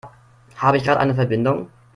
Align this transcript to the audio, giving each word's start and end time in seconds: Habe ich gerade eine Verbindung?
Habe 0.55 0.77
ich 0.77 0.83
gerade 0.83 0.99
eine 0.99 1.13
Verbindung? 1.13 1.69